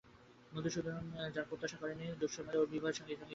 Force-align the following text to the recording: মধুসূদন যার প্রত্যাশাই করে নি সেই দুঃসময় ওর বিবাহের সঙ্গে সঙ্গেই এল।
মধুসূদন 0.51 1.03
যার 1.35 1.45
প্রত্যাশাই 1.49 1.79
করে 1.81 1.93
নি 1.93 2.05
সেই 2.05 2.19
দুঃসময় 2.21 2.57
ওর 2.59 2.67
বিবাহের 2.73 2.97
সঙ্গে 2.97 3.13
সঙ্গেই 3.13 3.25
এল। 3.25 3.29